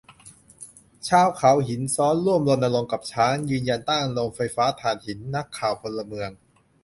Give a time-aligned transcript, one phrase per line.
[1.07, 6.29] ชาวเขาหินซ้อนร่วมรณรงค์กับช้าง ยืนยันต้านโรงไฟฟ้าถ่านหิน นักข่าวพลเมือง